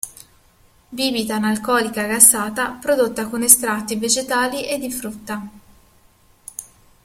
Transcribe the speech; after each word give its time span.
Bibita 0.89 1.35
analcolica 1.35 2.07
gassata, 2.07 2.71
prodotta 2.71 3.27
con 3.29 3.43
estratti 3.43 3.97
vegetali 3.97 4.65
e 4.67 4.79
di 4.79 4.91
frutta. 4.91 5.47